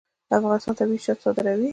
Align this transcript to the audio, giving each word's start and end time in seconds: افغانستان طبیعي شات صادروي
افغانستان 0.37 0.73
طبیعي 0.79 1.03
شات 1.05 1.17
صادروي 1.23 1.69